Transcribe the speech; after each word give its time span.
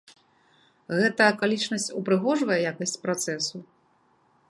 Гэта 0.99 1.21
акалічнасць 1.33 1.87
упрыгожвае 2.01 2.59
якасць 2.71 2.99
працэсу? 3.07 3.57